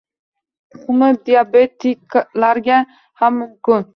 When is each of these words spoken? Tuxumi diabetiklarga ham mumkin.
Tuxumi 0.69 1.09
diabetiklarga 1.27 2.79
ham 3.21 3.33
mumkin. 3.45 3.81